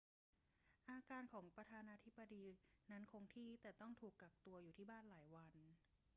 [0.89, 2.45] อาการของประธานาธิบดี
[2.91, 5.47] นั้นคงที่ แต่ต้องถูกกักตัวอยู่ที่บ้านหลายวัน